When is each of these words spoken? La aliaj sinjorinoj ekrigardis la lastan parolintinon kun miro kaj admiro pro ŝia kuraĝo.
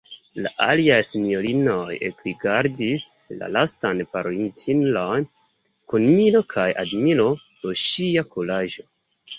La 0.43 0.51
aliaj 0.67 0.95
sinjorinoj 1.07 1.97
ekrigardis 2.07 3.05
la 3.43 3.51
lastan 3.59 4.03
parolintinon 4.15 5.29
kun 5.93 6.11
miro 6.19 6.45
kaj 6.57 6.69
admiro 6.87 7.29
pro 7.47 7.81
ŝia 7.87 8.31
kuraĝo. 8.35 8.91